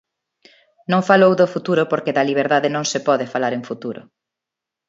Non 0.91 1.01
falou 1.09 1.31
do 1.35 1.51
futuro 1.53 1.83
porque 1.91 2.15
da 2.17 2.27
liberdade 2.29 2.69
non 2.75 2.85
se 2.91 2.99
pode 3.07 3.25
falar 3.33 3.53
en 3.57 3.63
futuro. 3.69 4.01